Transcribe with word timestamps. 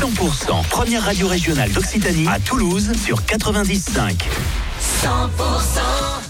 100% 0.00 0.66
première 0.70 1.02
radio 1.04 1.28
régionale 1.28 1.70
d'Occitanie 1.72 2.26
à 2.26 2.40
Toulouse 2.40 2.92
sur 3.04 3.22
95. 3.26 4.14
100% 5.02 5.08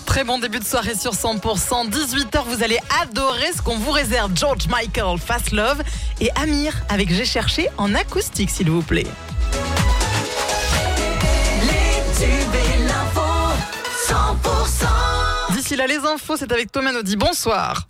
Très 0.04 0.24
bon 0.24 0.38
début 0.38 0.58
de 0.58 0.64
soirée 0.64 0.96
sur 0.96 1.12
100%. 1.12 1.90
18h, 1.90 2.44
vous 2.48 2.64
allez 2.64 2.80
adorer 3.00 3.52
ce 3.56 3.62
qu'on 3.62 3.78
vous 3.78 3.92
réserve. 3.92 4.32
George 4.34 4.66
Michael, 4.68 5.18
Fast 5.18 5.52
Love 5.52 5.82
et 6.20 6.30
Amir 6.34 6.74
avec 6.88 7.12
J'ai 7.12 7.24
cherché 7.24 7.68
en 7.78 7.94
acoustique, 7.94 8.50
s'il 8.50 8.70
vous 8.70 8.82
plaît. 8.82 9.06
D'ici 15.52 15.76
là, 15.76 15.86
les 15.86 15.98
infos, 15.98 16.36
c'est 16.36 16.50
avec 16.50 16.72
Thomas 16.72 16.92
Naudy. 16.92 17.16
Bonsoir. 17.16 17.86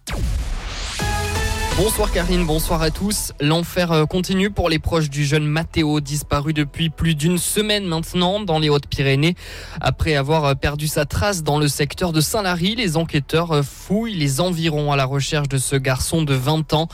Bonsoir 1.77 2.13
Karine, 2.13 2.47
bonsoir 2.47 2.83
à 2.83 2.93
tous. 2.93 3.33
L'enfer 3.41 3.91
euh, 3.91 4.07
continue 4.07 4.49
pour 4.49 4.69
les 4.69 4.79
proches 4.79 5.11
du 5.11 5.25
jeune 5.25 5.45
Matteo, 5.45 5.99
disparu 5.99 6.53
depuis 6.53 6.89
plus 6.89 7.17
d'une 7.17 7.37
semaine 7.37 7.85
maintenant 7.85 8.39
dans 8.39 8.61
les 8.61 8.69
Hautes-Pyrénées. 8.69 9.35
Après 9.81 10.15
avoir 10.15 10.45
euh, 10.45 10.55
perdu 10.55 10.87
sa 10.87 11.05
trace 11.05 11.43
dans 11.43 11.59
le 11.59 11.67
secteur 11.67 12.13
de 12.13 12.21
Saint-Lary, 12.21 12.77
les 12.77 12.96
enquêteurs 12.96 13.51
euh, 13.51 13.63
fouillent 13.65 14.15
les 14.15 14.41
environs 14.41 14.93
à 14.93 14.96
la 14.96 15.05
recherche 15.05 15.49
de 15.49 15.59
ce 15.59 15.75
garçon 15.75 16.23
de 16.23 16.32
20 16.32 16.75
ans. 16.75 16.87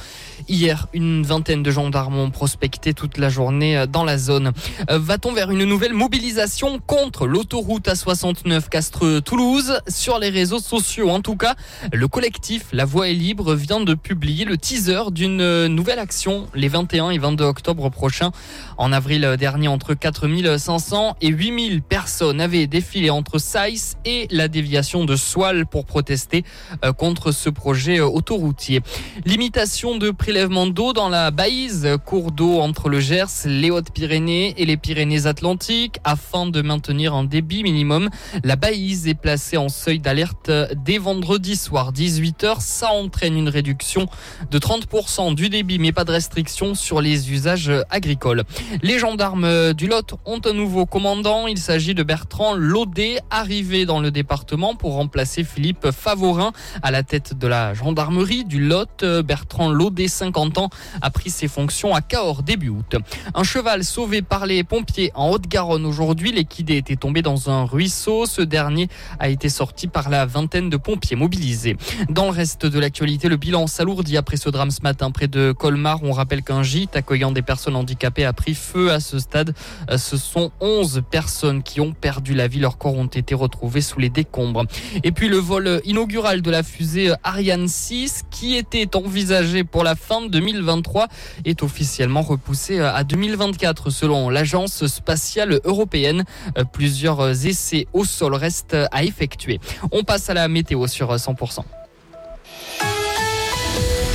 Hier, 0.48 0.86
une 0.94 1.24
vingtaine 1.24 1.62
de 1.62 1.70
gendarmes 1.70 2.18
ont 2.18 2.30
prospecté 2.30 2.94
toute 2.94 3.18
la 3.18 3.28
journée 3.28 3.84
dans 3.86 4.04
la 4.04 4.16
zone. 4.16 4.52
Va-t-on 4.88 5.34
vers 5.34 5.50
une 5.50 5.64
nouvelle 5.64 5.92
mobilisation 5.92 6.78
contre 6.78 7.26
l'autoroute 7.26 7.86
A69 7.86 8.70
Castres-Toulouse? 8.70 9.80
Sur 9.88 10.18
les 10.18 10.30
réseaux 10.30 10.58
sociaux 10.58 11.10
en 11.10 11.20
tout 11.20 11.36
cas, 11.36 11.54
le 11.92 12.08
collectif 12.08 12.64
La 12.72 12.86
Voix 12.86 13.10
est 13.10 13.14
libre 13.14 13.54
vient 13.54 13.80
de 13.80 13.92
publier 13.92 14.46
le 14.46 14.56
teaser 14.70 15.10
d'une 15.10 15.66
nouvelle 15.66 15.98
action 15.98 16.46
les 16.54 16.68
21 16.68 17.10
et 17.10 17.18
22 17.18 17.44
octobre 17.44 17.90
prochains. 17.90 18.30
En 18.78 18.92
avril 18.92 19.34
dernier, 19.36 19.66
entre 19.66 19.94
4500 19.94 21.16
et 21.20 21.26
8000 21.26 21.82
personnes 21.82 22.40
avaient 22.40 22.68
défilé 22.68 23.10
entre 23.10 23.38
Saïs 23.38 23.96
et 24.04 24.28
la 24.30 24.46
déviation 24.46 25.04
de 25.04 25.16
Soile 25.16 25.66
pour 25.66 25.86
protester 25.86 26.44
euh, 26.84 26.92
contre 26.92 27.32
ce 27.32 27.50
projet 27.50 27.98
euh, 27.98 28.06
autoroutier. 28.06 28.80
Limitation 29.24 29.98
de 29.98 30.12
prélèvement 30.12 30.68
d'eau 30.68 30.92
dans 30.92 31.08
la 31.08 31.32
Baïse, 31.32 31.88
cours 32.06 32.30
d'eau 32.30 32.60
entre 32.60 32.88
le 32.88 33.00
Gers, 33.00 33.46
les 33.46 33.72
Hautes-Pyrénées 33.72 34.54
et 34.56 34.66
les 34.66 34.76
Pyrénées-Atlantiques 34.76 35.98
afin 36.04 36.46
de 36.46 36.62
maintenir 36.62 37.12
un 37.12 37.24
débit 37.24 37.64
minimum. 37.64 38.08
La 38.44 38.54
Baïse 38.54 39.08
est 39.08 39.14
placée 39.14 39.56
en 39.56 39.68
seuil 39.68 39.98
d'alerte 39.98 40.48
dès 40.84 40.98
vendredi 40.98 41.56
soir 41.56 41.92
18h. 41.92 42.60
Ça 42.60 42.92
entraîne 42.92 43.36
une 43.36 43.48
réduction 43.48 44.06
de 44.52 44.59
30% 44.60 45.34
du 45.34 45.48
débit, 45.48 45.78
mais 45.78 45.90
pas 45.90 46.04
de 46.04 46.12
restriction 46.12 46.74
sur 46.74 47.00
les 47.00 47.32
usages 47.32 47.72
agricoles. 47.90 48.44
Les 48.82 48.98
gendarmes 48.98 49.72
du 49.72 49.88
Lot 49.88 50.14
ont 50.26 50.40
un 50.44 50.52
nouveau 50.52 50.86
commandant. 50.86 51.46
Il 51.46 51.58
s'agit 51.58 51.94
de 51.94 52.02
Bertrand 52.02 52.54
Laudet, 52.54 53.18
arrivé 53.30 53.86
dans 53.86 54.00
le 54.00 54.10
département 54.10 54.76
pour 54.76 54.94
remplacer 54.94 55.42
Philippe 55.44 55.90
Favorin 55.90 56.52
à 56.82 56.90
la 56.90 57.02
tête 57.02 57.38
de 57.38 57.46
la 57.46 57.74
gendarmerie 57.74 58.44
du 58.44 58.60
Lot. 58.60 59.04
Bertrand 59.24 59.70
Laudet, 59.70 60.08
50 60.08 60.58
ans, 60.58 60.70
a 61.00 61.10
pris 61.10 61.30
ses 61.30 61.48
fonctions 61.48 61.94
à 61.94 62.02
Cahors 62.02 62.42
début 62.42 62.68
août. 62.68 62.96
Un 63.34 63.44
cheval 63.44 63.82
sauvé 63.82 64.20
par 64.20 64.46
les 64.46 64.62
pompiers 64.62 65.10
en 65.14 65.30
Haute-Garonne 65.30 65.86
aujourd'hui. 65.86 66.32
L'équidé 66.32 66.76
était 66.76 66.96
tombé 66.96 67.22
dans 67.22 67.48
un 67.48 67.64
ruisseau. 67.64 68.26
Ce 68.26 68.42
dernier 68.42 68.88
a 69.18 69.30
été 69.30 69.48
sorti 69.48 69.88
par 69.88 70.10
la 70.10 70.26
vingtaine 70.26 70.68
de 70.68 70.76
pompiers 70.76 71.16
mobilisés. 71.16 71.76
Dans 72.10 72.26
le 72.26 72.32
reste 72.32 72.66
de 72.66 72.78
l'actualité, 72.78 73.28
le 73.28 73.36
bilan 73.36 73.66
s'alourdit 73.66 74.18
après 74.18 74.36
ce 74.36 74.49
drame 74.50 74.70
ce 74.70 74.82
matin 74.82 75.10
près 75.10 75.28
de 75.28 75.52
Colmar. 75.52 76.02
On 76.02 76.12
rappelle 76.12 76.42
qu'un 76.42 76.62
gîte 76.62 76.96
accueillant 76.96 77.32
des 77.32 77.42
personnes 77.42 77.76
handicapées 77.76 78.24
a 78.24 78.32
pris 78.32 78.54
feu 78.54 78.90
à 78.90 79.00
ce 79.00 79.18
stade. 79.18 79.54
Euh, 79.90 79.98
ce 79.98 80.16
sont 80.16 80.50
11 80.60 81.02
personnes 81.10 81.62
qui 81.62 81.80
ont 81.80 81.92
perdu 81.92 82.34
la 82.34 82.48
vie. 82.48 82.60
Leurs 82.60 82.78
corps 82.78 82.94
ont 82.94 83.06
été 83.06 83.34
retrouvés 83.34 83.80
sous 83.80 83.98
les 83.98 84.10
décombres. 84.10 84.64
Et 85.02 85.12
puis 85.12 85.28
le 85.28 85.36
vol 85.36 85.80
inaugural 85.84 86.42
de 86.42 86.50
la 86.50 86.62
fusée 86.62 87.12
Ariane 87.24 87.68
6 87.68 88.24
qui 88.30 88.56
était 88.56 88.96
envisagé 88.96 89.64
pour 89.64 89.84
la 89.84 89.94
fin 89.94 90.22
de 90.22 90.28
2023 90.28 91.08
est 91.44 91.62
officiellement 91.62 92.22
repoussé 92.22 92.80
à 92.80 93.04
2024 93.04 93.90
selon 93.90 94.30
l'agence 94.30 94.86
spatiale 94.86 95.60
européenne. 95.64 96.24
Euh, 96.58 96.64
plusieurs 96.64 97.46
essais 97.46 97.86
au 97.92 98.04
sol 98.04 98.34
restent 98.34 98.76
à 98.90 99.04
effectuer. 99.04 99.60
On 99.92 100.04
passe 100.04 100.30
à 100.30 100.34
la 100.34 100.48
météo 100.48 100.86
sur 100.86 101.14
100%. 101.14 101.64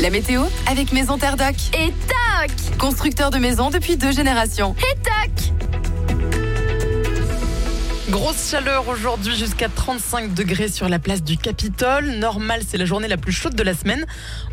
La 0.06 0.12
météo 0.12 0.44
avec 0.68 0.92
Maison 0.92 1.18
Terre 1.18 1.36
Doc. 1.36 1.56
Et 1.74 1.92
tac 2.06 2.52
Constructeur 2.78 3.32
de 3.32 3.40
maisons 3.40 3.72
depuis 3.72 3.98
deux 3.98 4.12
générations. 4.12 4.76
Et 4.78 5.02
tac 5.02 5.65
Grosse 8.10 8.52
chaleur 8.52 8.88
aujourd'hui 8.88 9.36
jusqu'à 9.36 9.68
35 9.68 10.36
degrés 10.36 10.68
sur 10.68 10.88
la 10.88 11.00
place 11.00 11.24
du 11.24 11.38
Capitole. 11.38 12.06
Normal, 12.20 12.62
c'est 12.66 12.78
la 12.78 12.86
journée 12.86 13.08
la 13.08 13.18
plus 13.18 13.32
chaude 13.32 13.56
de 13.56 13.64
la 13.64 13.74
semaine. 13.74 14.06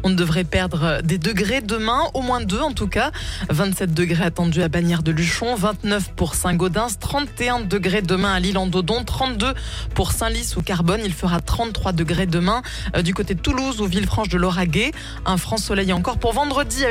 On 0.04 0.08
devrait 0.08 0.44
perdre 0.44 1.02
des 1.02 1.18
degrés 1.18 1.60
demain, 1.60 2.00
au 2.14 2.22
moins 2.22 2.40
deux 2.40 2.60
en 2.60 2.72
tout 2.72 2.86
cas. 2.88 3.12
27 3.50 3.92
degrés 3.92 4.24
attendus 4.24 4.62
à 4.62 4.68
Bagnères 4.68 5.02
de 5.02 5.12
Luchon, 5.12 5.54
29 5.54 6.14
pour 6.16 6.34
Saint-Gaudens, 6.34 6.98
31 6.98 7.60
degrés 7.60 8.00
demain 8.00 8.32
à 8.32 8.40
lille 8.40 8.56
en 8.56 8.66
Dodon, 8.66 9.04
32 9.04 9.52
pour 9.94 10.12
Saint-Lys 10.12 10.56
ou 10.56 10.62
Carbone. 10.62 11.02
Il 11.04 11.12
fera 11.12 11.40
33 11.40 11.92
degrés 11.92 12.26
demain 12.26 12.62
euh, 12.96 13.02
du 13.02 13.12
côté 13.12 13.34
de 13.34 13.40
Toulouse 13.40 13.82
ou 13.82 13.84
Villefranche 13.84 14.30
de 14.30 14.38
Lauragais. 14.38 14.92
Un 15.26 15.36
franc 15.36 15.58
soleil 15.58 15.92
encore 15.92 16.16
pour 16.16 16.32
vendredi 16.32 16.86
avec 16.86 16.90